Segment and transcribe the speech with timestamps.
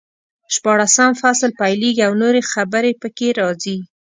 [0.53, 3.77] شپاړسم فصل پیلېږي او نورې خبرې پکې راځي.